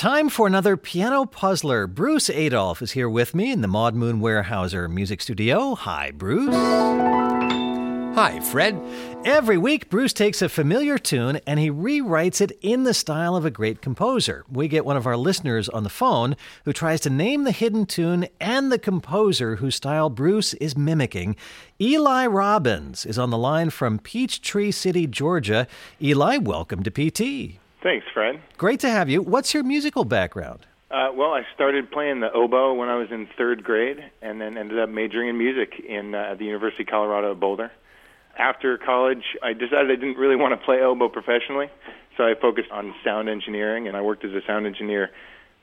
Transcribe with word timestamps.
Time 0.00 0.30
for 0.30 0.46
another 0.46 0.78
piano 0.78 1.26
puzzler. 1.26 1.86
Bruce 1.86 2.30
Adolphe 2.30 2.80
is 2.80 2.92
here 2.92 3.10
with 3.10 3.34
me 3.34 3.52
in 3.52 3.60
the 3.60 3.68
Maud 3.68 3.94
Moon 3.94 4.22
Weyerhaeuser 4.22 4.90
Music 4.90 5.20
Studio. 5.20 5.74
Hi, 5.74 6.10
Bruce. 6.10 6.54
Hi, 8.14 8.40
Fred. 8.50 8.80
Every 9.26 9.58
week, 9.58 9.90
Bruce 9.90 10.14
takes 10.14 10.40
a 10.40 10.48
familiar 10.48 10.96
tune 10.96 11.38
and 11.46 11.60
he 11.60 11.70
rewrites 11.70 12.40
it 12.40 12.58
in 12.62 12.84
the 12.84 12.94
style 12.94 13.36
of 13.36 13.44
a 13.44 13.50
great 13.50 13.82
composer. 13.82 14.46
We 14.50 14.68
get 14.68 14.86
one 14.86 14.96
of 14.96 15.06
our 15.06 15.18
listeners 15.18 15.68
on 15.68 15.82
the 15.82 15.90
phone 15.90 16.34
who 16.64 16.72
tries 16.72 17.02
to 17.02 17.10
name 17.10 17.44
the 17.44 17.52
hidden 17.52 17.84
tune 17.84 18.26
and 18.40 18.72
the 18.72 18.78
composer 18.78 19.56
whose 19.56 19.74
style 19.74 20.08
Bruce 20.08 20.54
is 20.54 20.78
mimicking. 20.78 21.36
Eli 21.78 22.24
Robbins 22.24 23.04
is 23.04 23.18
on 23.18 23.28
the 23.28 23.36
line 23.36 23.68
from 23.68 23.98
Peachtree 23.98 24.70
City, 24.70 25.06
Georgia. 25.06 25.66
Eli, 26.00 26.38
welcome 26.38 26.82
to 26.84 26.90
PT. 26.90 27.60
Thanks, 27.82 28.06
Fred. 28.12 28.40
Great 28.58 28.80
to 28.80 28.90
have 28.90 29.08
you. 29.08 29.22
What's 29.22 29.54
your 29.54 29.62
musical 29.62 30.04
background? 30.04 30.66
Uh, 30.90 31.10
well, 31.14 31.32
I 31.32 31.46
started 31.54 31.90
playing 31.90 32.20
the 32.20 32.32
oboe 32.32 32.74
when 32.74 32.88
I 32.88 32.96
was 32.96 33.10
in 33.10 33.28
third 33.38 33.62
grade, 33.62 33.98
and 34.22 34.40
then 34.40 34.58
ended 34.58 34.78
up 34.78 34.88
majoring 34.88 35.28
in 35.28 35.38
music 35.38 35.74
in 35.78 36.14
uh, 36.14 36.32
at 36.32 36.38
the 36.38 36.44
University 36.44 36.82
of 36.82 36.88
Colorado 36.88 37.30
at 37.32 37.40
Boulder. 37.40 37.70
After 38.36 38.76
college, 38.76 39.22
I 39.42 39.52
decided 39.52 39.90
I 39.90 39.94
didn't 39.94 40.16
really 40.16 40.36
want 40.36 40.58
to 40.58 40.64
play 40.64 40.80
oboe 40.80 41.08
professionally, 41.08 41.70
so 42.16 42.24
I 42.24 42.34
focused 42.34 42.70
on 42.70 42.94
sound 43.04 43.28
engineering, 43.28 43.86
and 43.86 43.96
I 43.96 44.00
worked 44.00 44.24
as 44.24 44.32
a 44.32 44.40
sound 44.46 44.66
engineer 44.66 45.10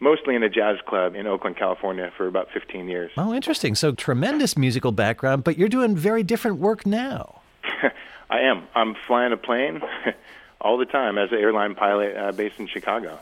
mostly 0.00 0.34
in 0.34 0.42
a 0.42 0.48
jazz 0.48 0.76
club 0.86 1.14
in 1.14 1.26
Oakland, 1.26 1.56
California 1.56 2.12
for 2.16 2.26
about 2.26 2.48
15 2.52 2.88
years. 2.88 3.10
Oh, 3.16 3.32
interesting. 3.32 3.74
So, 3.74 3.92
tremendous 3.92 4.56
musical 4.56 4.92
background, 4.92 5.44
but 5.44 5.56
you're 5.56 5.68
doing 5.68 5.96
very 5.96 6.22
different 6.22 6.58
work 6.58 6.84
now. 6.84 7.40
I 8.30 8.40
am. 8.40 8.66
I'm 8.74 8.94
flying 9.06 9.32
a 9.32 9.36
plane 9.36 9.80
all 10.64 10.78
the 10.78 10.86
time 10.86 11.18
as 11.18 11.30
an 11.30 11.38
airline 11.38 11.74
pilot 11.74 12.16
uh, 12.16 12.32
based 12.32 12.58
in 12.58 12.66
Chicago. 12.66 13.18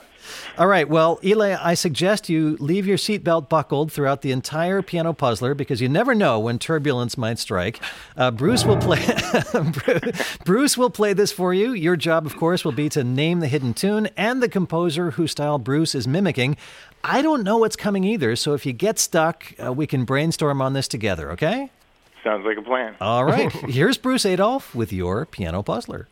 All 0.56 0.68
right. 0.68 0.88
Well, 0.88 1.18
Eli, 1.24 1.56
I 1.60 1.74
suggest 1.74 2.28
you 2.28 2.56
leave 2.60 2.86
your 2.86 2.96
seatbelt 2.96 3.48
buckled 3.48 3.90
throughout 3.90 4.22
the 4.22 4.30
entire 4.30 4.80
piano 4.80 5.12
puzzler 5.12 5.52
because 5.52 5.80
you 5.80 5.88
never 5.88 6.14
know 6.14 6.38
when 6.38 6.60
turbulence 6.60 7.18
might 7.18 7.40
strike. 7.40 7.80
Uh, 8.16 8.30
Bruce 8.30 8.64
will 8.64 8.76
play. 8.76 9.04
Bruce 10.44 10.78
will 10.78 10.90
play 10.90 11.12
this 11.12 11.32
for 11.32 11.52
you. 11.52 11.72
Your 11.72 11.96
job, 11.96 12.24
of 12.24 12.36
course, 12.36 12.64
will 12.64 12.70
be 12.70 12.88
to 12.90 13.02
name 13.02 13.40
the 13.40 13.48
hidden 13.48 13.74
tune 13.74 14.08
and 14.16 14.40
the 14.40 14.48
composer 14.48 15.10
whose 15.10 15.32
style 15.32 15.58
Bruce 15.58 15.96
is 15.96 16.06
mimicking. 16.06 16.56
I 17.02 17.20
don't 17.20 17.42
know 17.42 17.58
what's 17.58 17.74
coming 17.74 18.04
either, 18.04 18.36
so 18.36 18.54
if 18.54 18.64
you 18.64 18.72
get 18.72 19.00
stuck, 19.00 19.52
uh, 19.62 19.72
we 19.72 19.88
can 19.88 20.04
brainstorm 20.04 20.62
on 20.62 20.74
this 20.74 20.86
together. 20.86 21.32
Okay? 21.32 21.70
Sounds 22.22 22.46
like 22.46 22.56
a 22.56 22.62
plan. 22.62 22.94
All 23.00 23.24
right. 23.24 23.50
Here's 23.68 23.98
Bruce 23.98 24.24
Adolphe 24.24 24.72
with 24.72 24.92
your 24.92 25.26
piano 25.26 25.64
puzzler. 25.64 26.06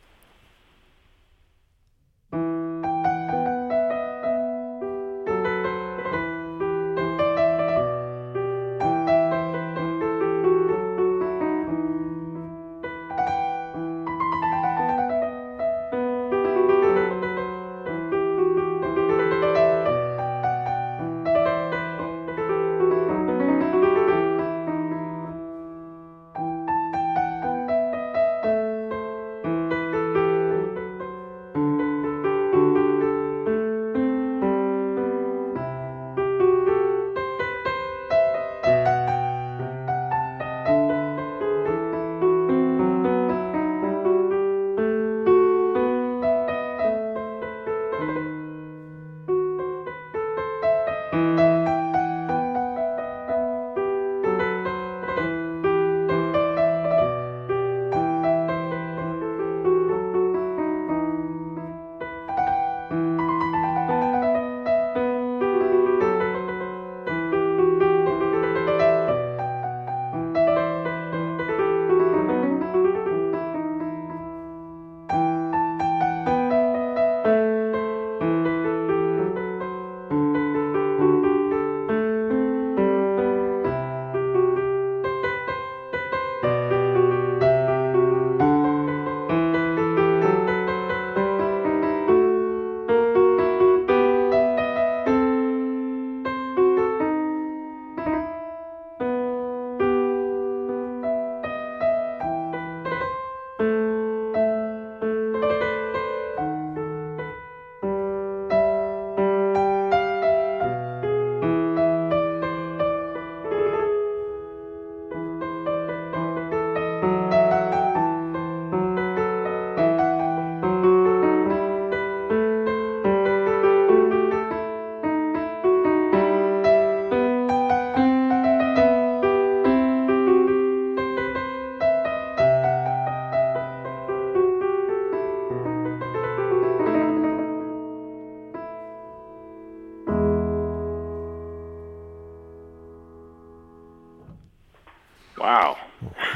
Wow. 145.41 145.77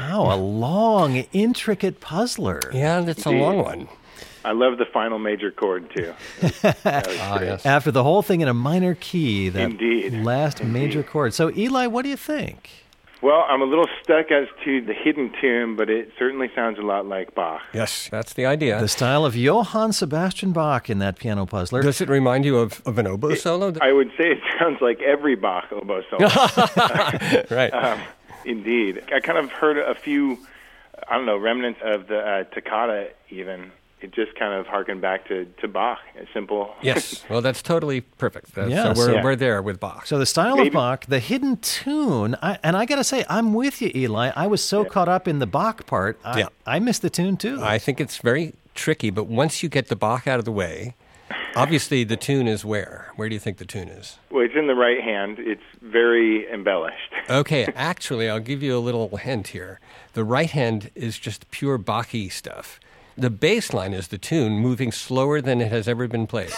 Wow, 0.00 0.34
a 0.34 0.36
long, 0.36 1.18
intricate 1.32 2.00
puzzler. 2.00 2.60
Yeah, 2.72 3.00
that's 3.00 3.24
a 3.24 3.30
long 3.30 3.58
one. 3.58 3.88
I 4.44 4.52
love 4.52 4.78
the 4.78 4.84
final 4.84 5.18
major 5.18 5.50
chord 5.50 5.90
too. 5.94 6.12
Ah, 6.84 7.40
yes. 7.40 7.66
After 7.66 7.90
the 7.90 8.02
whole 8.02 8.22
thing 8.22 8.40
in 8.40 8.48
a 8.48 8.54
minor 8.54 8.94
key, 8.94 9.48
that 9.48 9.70
Indeed. 9.70 10.24
last 10.24 10.62
major 10.62 11.02
chord. 11.02 11.34
So, 11.34 11.50
Eli, 11.50 11.86
what 11.86 12.02
do 12.02 12.08
you 12.08 12.16
think? 12.16 12.70
Well, 13.22 13.44
I'm 13.48 13.62
a 13.62 13.64
little 13.64 13.88
stuck 14.02 14.30
as 14.30 14.46
to 14.64 14.80
the 14.82 14.92
hidden 14.92 15.32
tune, 15.40 15.74
but 15.74 15.88
it 15.88 16.12
certainly 16.18 16.50
sounds 16.54 16.78
a 16.78 16.82
lot 16.82 17.06
like 17.06 17.34
Bach. 17.34 17.62
Yes, 17.72 18.08
that's 18.10 18.34
the 18.34 18.44
idea. 18.44 18.78
The 18.78 18.88
style 18.88 19.24
of 19.24 19.34
Johann 19.34 19.92
Sebastian 19.92 20.52
Bach 20.52 20.90
in 20.90 20.98
that 20.98 21.18
piano 21.18 21.46
puzzler. 21.46 21.82
Does 21.82 22.00
it 22.00 22.08
remind 22.08 22.44
you 22.44 22.58
of, 22.58 22.82
of 22.84 22.98
an 22.98 23.06
oboe 23.06 23.34
solo? 23.34 23.72
I 23.80 23.92
would 23.92 24.10
say 24.18 24.32
it 24.32 24.38
sounds 24.58 24.80
like 24.80 25.00
every 25.00 25.34
Bach 25.34 25.72
oboe 25.72 26.02
solo. 26.10 26.28
right. 27.50 27.72
um, 27.72 28.00
indeed. 28.46 29.02
I 29.14 29.20
kind 29.20 29.38
of 29.38 29.50
heard 29.50 29.76
a 29.78 29.94
few, 29.94 30.38
I 31.08 31.16
don't 31.16 31.26
know, 31.26 31.36
remnants 31.36 31.80
of 31.84 32.06
the 32.08 32.18
uh, 32.18 32.44
toccata 32.44 33.10
even. 33.30 33.72
It 34.02 34.12
just 34.12 34.34
kind 34.38 34.52
of 34.52 34.66
harkened 34.66 35.00
back 35.00 35.26
to, 35.28 35.46
to 35.62 35.68
Bach, 35.68 35.98
a 36.20 36.26
simple. 36.34 36.74
yes. 36.82 37.24
Well, 37.30 37.40
that's 37.40 37.62
totally 37.62 38.02
perfect. 38.02 38.54
That's, 38.54 38.68
Yes. 38.70 38.94
so 38.96 39.06
we're, 39.06 39.14
Yeah. 39.14 39.24
we're 39.24 39.36
there 39.36 39.62
with 39.62 39.80
Bach. 39.80 40.06
So 40.06 40.18
the 40.18 40.26
style 40.26 40.60
of 40.60 40.70
Bach, 40.70 41.06
the 41.06 41.18
hidden 41.18 41.56
tune, 41.56 42.36
I, 42.42 42.58
and 42.62 42.76
I 42.76 42.84
got 42.84 42.96
to 42.96 43.04
say, 43.04 43.24
I'm 43.30 43.54
with 43.54 43.80
you, 43.80 43.90
Eli. 43.94 44.32
I 44.36 44.46
was 44.48 44.62
so 44.62 44.84
caught 44.84 45.08
up 45.08 45.26
in 45.26 45.38
the 45.38 45.46
Bach 45.46 45.86
part, 45.86 46.20
I, 46.24 46.40
Yeah. 46.40 46.48
I 46.66 46.78
missed 46.78 47.00
the 47.00 47.08
tune 47.10 47.38
too. 47.38 47.58
I 47.62 47.78
think 47.78 47.98
it's 47.98 48.18
very 48.18 48.52
tricky, 48.74 49.08
but 49.08 49.24
once 49.28 49.62
you 49.62 49.70
get 49.70 49.88
the 49.88 49.96
Bach 49.96 50.26
out 50.26 50.38
of 50.38 50.44
the 50.44 50.52
way, 50.52 50.94
obviously 51.56 52.04
the 52.04 52.18
tune 52.18 52.46
is 52.46 52.66
where? 52.66 53.12
Where 53.16 53.30
do 53.30 53.34
you 53.34 53.40
think 53.40 53.56
the 53.56 53.64
tune 53.64 53.88
is? 53.88 54.18
Well, 54.30 54.44
it's 54.44 54.54
in 54.54 54.66
the 54.66 54.74
right 54.74 55.00
hand. 55.00 55.38
It's 55.38 55.62
very 55.80 56.46
embellished. 56.52 57.14
Okay, 57.28 57.66
actually, 57.74 58.30
I'll 58.30 58.38
give 58.38 58.62
you 58.62 58.76
a 58.76 58.78
little 58.78 59.16
hint 59.16 59.48
here. 59.48 59.80
The 60.12 60.22
right 60.22 60.50
hand 60.50 60.92
is 60.94 61.18
just 61.18 61.50
pure 61.50 61.76
Bachy 61.76 62.30
stuff. 62.30 62.78
The 63.16 63.30
bass 63.30 63.72
line 63.72 63.94
is 63.94 64.08
the 64.08 64.18
tune 64.18 64.58
moving 64.58 64.92
slower 64.92 65.40
than 65.40 65.60
it 65.60 65.70
has 65.70 65.88
ever 65.88 66.06
been 66.06 66.26
played. 66.26 66.52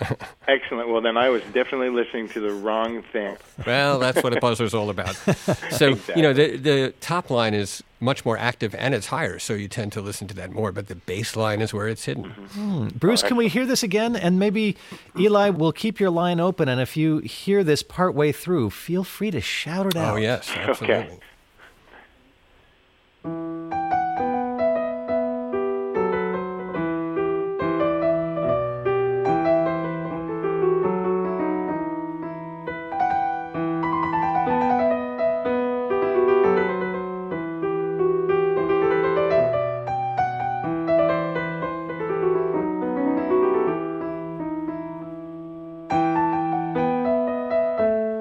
Excellent. 0.48 0.88
Well, 0.88 1.00
then 1.00 1.16
I 1.16 1.28
was 1.28 1.42
definitely 1.52 1.90
listening 1.90 2.28
to 2.30 2.40
the 2.40 2.52
wrong 2.52 3.02
thing. 3.12 3.36
well, 3.66 3.98
that's 3.98 4.22
what 4.22 4.36
a 4.36 4.40
puzzler's 4.40 4.74
all 4.74 4.90
about. 4.90 5.16
So, 5.70 5.96
you 6.14 6.22
know, 6.22 6.32
the, 6.32 6.56
the 6.56 6.94
top 7.00 7.30
line 7.30 7.52
is 7.52 7.82
much 7.98 8.24
more 8.24 8.36
active 8.38 8.74
and 8.76 8.94
it's 8.94 9.08
higher, 9.08 9.38
so 9.38 9.54
you 9.54 9.66
tend 9.66 9.92
to 9.92 10.00
listen 10.00 10.28
to 10.28 10.34
that 10.34 10.52
more, 10.52 10.70
but 10.70 10.86
the 10.86 10.94
bass 10.94 11.36
line 11.36 11.60
is 11.60 11.74
where 11.74 11.88
it's 11.88 12.04
hidden. 12.04 12.24
Mm-hmm. 12.24 12.88
Bruce, 12.98 13.22
can 13.22 13.36
we 13.36 13.48
hear 13.48 13.66
this 13.66 13.82
again? 13.82 14.14
And 14.14 14.38
maybe 14.38 14.76
Eli 15.18 15.50
will 15.50 15.72
keep 15.72 15.98
your 15.98 16.10
line 16.10 16.38
open. 16.38 16.68
And 16.68 16.80
if 16.80 16.96
you 16.96 17.18
hear 17.18 17.64
this 17.64 17.82
part 17.82 18.14
way 18.14 18.30
through, 18.30 18.70
feel 18.70 19.04
free 19.04 19.30
to 19.32 19.40
shout 19.40 19.86
it 19.86 19.96
out. 19.96 20.14
Oh, 20.14 20.16
yes, 20.16 20.50
absolutely. 20.56 20.96
Okay. 20.96 21.18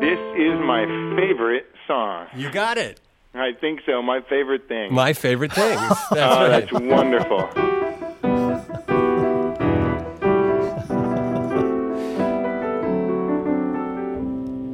This 0.03 0.19
is 0.35 0.59
my 0.59 0.85
favorite 1.15 1.65
song. 1.87 2.27
You 2.35 2.51
got 2.51 2.77
it. 2.77 2.99
I 3.33 3.53
think 3.53 3.79
so. 3.85 4.01
My 4.01 4.19
favorite 4.19 4.67
thing. 4.67 4.93
My 4.93 5.13
favorite 5.13 5.53
things. 5.53 5.79
That's 6.11 6.11
oh, 6.11 6.49
right. 6.49 6.49
that's 6.49 6.73
wonderful. 6.73 7.49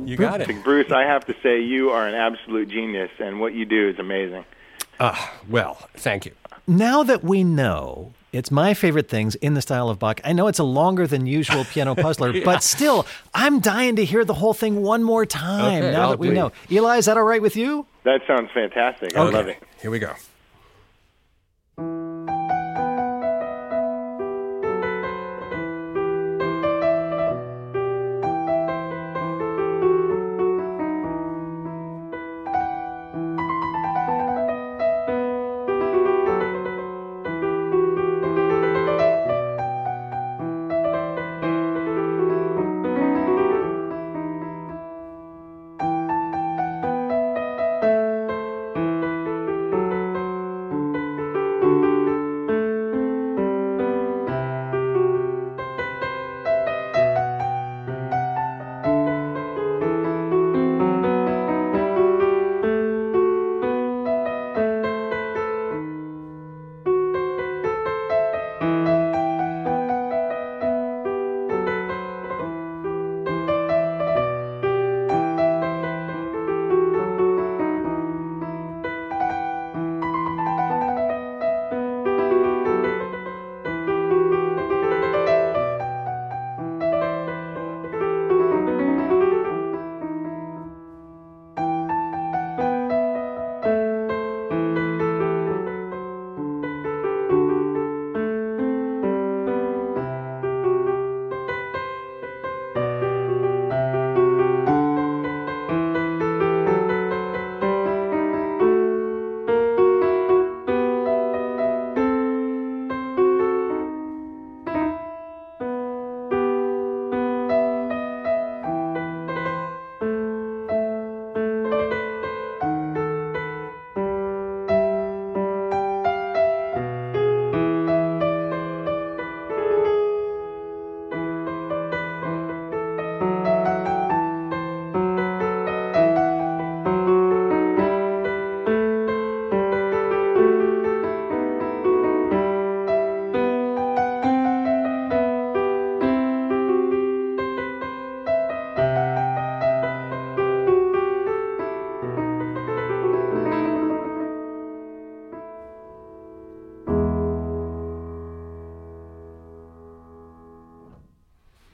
You 0.09 0.17
got 0.17 0.41
it. 0.41 0.63
Bruce, 0.63 0.91
I 0.91 1.03
have 1.03 1.27
to 1.27 1.35
say 1.43 1.61
you 1.61 1.91
are 1.91 2.07
an 2.07 2.15
absolute 2.15 2.69
genius, 2.69 3.11
and 3.19 3.39
what 3.39 3.53
you 3.53 3.65
do 3.65 3.87
is 3.87 3.99
amazing. 3.99 4.45
Ah, 4.99 5.31
well, 5.47 5.75
thank 5.93 6.25
you. 6.25 6.31
Now 6.65 7.03
that 7.03 7.23
we 7.23 7.43
know 7.43 8.13
it's 8.31 8.51
my 8.51 8.73
favorite 8.73 9.09
things 9.09 9.35
in 9.35 9.53
the 9.53 9.61
style 9.61 9.89
of 9.89 9.99
Bach, 9.99 10.21
I 10.23 10.33
know 10.33 10.47
it's 10.47 10.59
a 10.59 10.63
longer 10.63 11.07
than 11.07 11.25
usual 11.25 11.63
piano 11.71 11.95
puzzler, 11.95 12.33
but 12.43 12.63
still, 12.63 13.05
I'm 13.33 13.59
dying 13.59 13.95
to 13.97 14.05
hear 14.05 14.23
the 14.25 14.33
whole 14.35 14.53
thing 14.53 14.81
one 14.81 15.03
more 15.03 15.25
time 15.25 15.83
Okay, 15.83 15.91
now 15.91 16.01
I'll 16.03 16.09
that 16.11 16.19
we 16.19 16.27
do. 16.29 16.33
know. 16.33 16.51
Eli, 16.71 16.97
is 16.97 17.05
that 17.05 17.17
all 17.17 17.23
right 17.23 17.41
with 17.41 17.55
you? 17.55 17.85
That 18.03 18.21
sounds 18.27 18.49
fantastic. 18.53 19.15
I 19.15 19.23
love 19.23 19.47
it. 19.47 19.61
Here 19.81 19.91
we 19.91 19.99
go. 19.99 20.13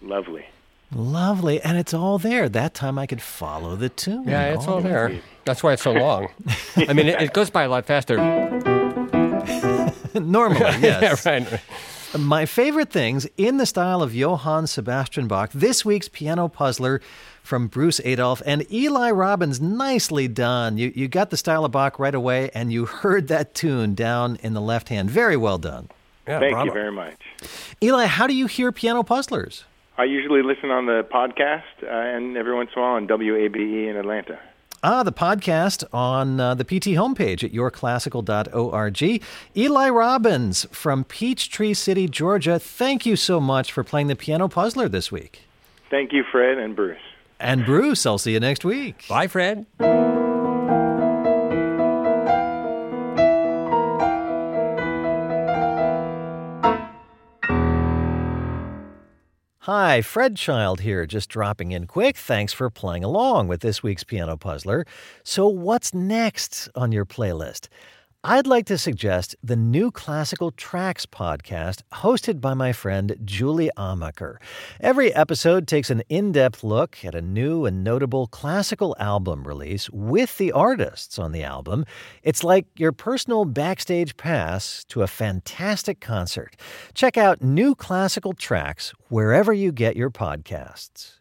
Lovely. 0.05 0.45
Lovely. 0.93 1.59
And 1.61 1.77
it's 1.77 1.93
all 1.93 2.17
there. 2.19 2.47
That 2.47 2.73
time 2.73 2.97
I 2.97 3.05
could 3.05 3.21
follow 3.21 3.75
the 3.75 3.89
tune. 3.89 4.23
Yeah, 4.25 4.53
it's 4.53 4.67
all 4.67 4.79
the 4.79 4.85
way 4.85 4.91
there. 4.91 5.21
That's 5.43 5.63
why 5.63 5.73
it's 5.73 5.81
so 5.81 5.91
long. 5.91 6.29
I 6.77 6.93
mean, 6.93 7.07
it, 7.07 7.21
it 7.21 7.33
goes 7.33 7.49
by 7.49 7.63
a 7.63 7.69
lot 7.69 7.85
faster. 7.85 8.17
Normally, 10.13 10.59
yes. 10.81 11.25
yeah, 11.25 11.31
right. 11.31 11.61
My 12.17 12.45
favorite 12.45 12.91
things 12.91 13.27
in 13.35 13.57
the 13.57 13.65
style 13.65 14.01
of 14.01 14.15
Johann 14.15 14.67
Sebastian 14.67 15.27
Bach, 15.27 15.51
this 15.53 15.83
week's 15.83 16.07
piano 16.07 16.47
puzzler 16.47 17.01
from 17.43 17.67
Bruce 17.67 17.99
Adolphe 18.05 18.41
and 18.45 18.71
Eli 18.71 19.11
Robbins. 19.11 19.59
Nicely 19.59 20.29
done. 20.29 20.77
You, 20.77 20.93
you 20.95 21.09
got 21.09 21.29
the 21.31 21.37
style 21.37 21.65
of 21.65 21.71
Bach 21.73 21.99
right 21.99 22.15
away, 22.15 22.49
and 22.53 22.71
you 22.71 22.85
heard 22.85 23.27
that 23.27 23.53
tune 23.53 23.95
down 23.95 24.37
in 24.37 24.53
the 24.53 24.61
left 24.61 24.87
hand. 24.87 25.09
Very 25.09 25.35
well 25.35 25.57
done. 25.57 25.89
Yeah, 26.25 26.39
Thank 26.39 26.53
bravo. 26.53 26.67
you 26.67 26.71
very 26.73 26.91
much. 26.91 27.17
Eli, 27.83 28.05
how 28.05 28.27
do 28.27 28.33
you 28.33 28.47
hear 28.47 28.71
piano 28.71 29.03
puzzlers? 29.03 29.65
I 29.97 30.03
usually 30.03 30.41
listen 30.41 30.71
on 30.71 30.85
the 30.85 31.03
podcast 31.09 31.83
uh, 31.83 31.87
and 31.87 32.35
every 32.35 32.53
once 32.53 32.71
in 32.75 32.81
a 32.81 32.85
while 32.85 32.95
on 32.95 33.07
WABE 33.07 33.89
in 33.89 33.95
Atlanta. 33.95 34.39
Ah, 34.83 35.01
the 35.01 35.11
podcast 35.11 35.83
on 35.93 36.39
uh, 36.39 36.53
the 36.53 36.63
PT 36.63 36.93
homepage 36.93 37.43
at 37.43 37.51
yourclassical.org. 37.51 39.23
Eli 39.57 39.89
Robbins 39.89 40.67
from 40.71 41.03
Peachtree 41.05 41.73
City, 41.73 42.07
Georgia, 42.07 42.59
thank 42.59 43.05
you 43.05 43.15
so 43.15 43.39
much 43.39 43.71
for 43.71 43.83
playing 43.83 44.07
the 44.07 44.15
piano 44.15 44.47
puzzler 44.47 44.87
this 44.87 45.11
week. 45.11 45.41
Thank 45.89 46.13
you, 46.13 46.23
Fred 46.31 46.59
and 46.59 46.75
Bruce. 46.75 46.99
And 47.39 47.65
Bruce, 47.65 48.05
I'll 48.05 48.17
see 48.17 48.33
you 48.33 48.39
next 48.39 48.63
week. 48.63 49.05
Bye, 49.07 49.27
Fred. 49.27 49.65
Hi, 59.65 60.03
Fred 60.03 60.35
Child 60.35 60.81
here, 60.81 61.07
just 61.07 61.27
dropping 61.27 61.71
in 61.71 61.87
quick. 61.87 62.17
Thanks 62.17 62.53
for 62.53 62.69
playing 62.69 63.03
along 63.03 63.47
with 63.47 63.61
this 63.61 63.81
week's 63.81 64.03
Piano 64.03 64.37
Puzzler. 64.37 64.85
So, 65.23 65.47
what's 65.47 65.91
next 65.91 66.69
on 66.75 66.91
your 66.91 67.03
playlist? 67.03 67.67
I'd 68.27 68.47
like 68.47 68.65
to 68.65 68.79
suggest 68.79 69.35
the 69.43 69.55
new 69.55 69.91
Classical 69.91 70.49
Tracks 70.49 71.05
podcast 71.05 71.83
hosted 71.93 72.41
by 72.41 72.55
my 72.55 72.73
friend 72.73 73.15
Julie 73.23 73.69
Amacher. 73.77 74.37
Every 74.79 75.13
episode 75.13 75.67
takes 75.67 75.91
an 75.91 76.01
in 76.09 76.31
depth 76.31 76.63
look 76.63 77.05
at 77.05 77.13
a 77.13 77.21
new 77.21 77.67
and 77.67 77.83
notable 77.83 78.25
classical 78.25 78.95
album 78.99 79.43
release 79.43 79.91
with 79.91 80.39
the 80.39 80.51
artists 80.51 81.19
on 81.19 81.33
the 81.33 81.43
album. 81.43 81.85
It's 82.23 82.43
like 82.43 82.65
your 82.75 82.91
personal 82.91 83.45
backstage 83.45 84.17
pass 84.17 84.83
to 84.85 85.03
a 85.03 85.07
fantastic 85.07 85.99
concert. 85.99 86.55
Check 86.95 87.17
out 87.17 87.43
New 87.43 87.75
Classical 87.75 88.33
Tracks 88.33 88.91
wherever 89.09 89.53
you 89.53 89.71
get 89.71 89.95
your 89.95 90.09
podcasts. 90.09 91.19